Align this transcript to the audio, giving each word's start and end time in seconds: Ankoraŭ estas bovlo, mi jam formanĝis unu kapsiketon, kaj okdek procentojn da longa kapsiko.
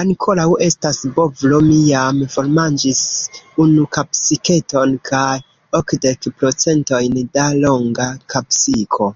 Ankoraŭ 0.00 0.42
estas 0.66 1.00
bovlo, 1.16 1.58
mi 1.70 1.78
jam 1.86 2.20
formanĝis 2.36 3.02
unu 3.66 3.88
kapsiketon, 3.98 4.96
kaj 5.12 5.28
okdek 5.82 6.32
procentojn 6.40 7.22
da 7.40 7.50
longa 7.68 8.10
kapsiko. 8.36 9.14